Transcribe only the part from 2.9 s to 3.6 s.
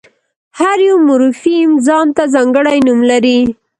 لري.